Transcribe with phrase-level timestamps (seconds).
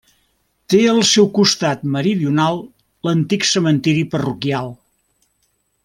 [0.73, 2.57] Té al seu costat meridional
[3.09, 4.73] l'antic cementiri parroquial.